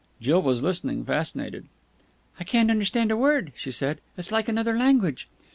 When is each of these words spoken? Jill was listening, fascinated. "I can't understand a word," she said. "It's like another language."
Jill 0.19 0.41
was 0.41 0.63
listening, 0.63 1.05
fascinated. 1.05 1.67
"I 2.39 2.43
can't 2.43 2.71
understand 2.71 3.11
a 3.11 3.15
word," 3.15 3.51
she 3.55 3.69
said. 3.69 4.01
"It's 4.17 4.31
like 4.31 4.49
another 4.49 4.75
language." 4.75 5.27